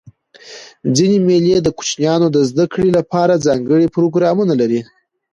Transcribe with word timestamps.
ځيني 0.95 1.19
مېلې 1.27 1.55
د 1.61 1.67
کوچنيانو 1.77 2.27
د 2.31 2.37
زدهکړي 2.49 2.89
له 2.97 3.01
پاره 3.11 3.35
ځانګړي 3.45 3.87
پروګرامونه 3.95 4.53
لري. 4.61 4.81